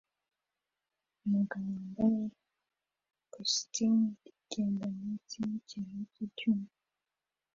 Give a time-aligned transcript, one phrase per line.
[1.25, 2.21] Umugabo wambaye
[3.23, 4.05] ikositimu
[4.37, 6.67] agenda munsi yikiraro cyicyuma